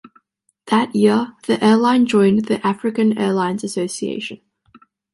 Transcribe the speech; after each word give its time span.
That 0.65 0.95
year, 0.95 1.35
the 1.45 1.63
airline 1.63 2.07
joined 2.07 2.45
the 2.45 2.65
African 2.65 3.19
Airlines 3.19 3.63
Association. 3.63 4.41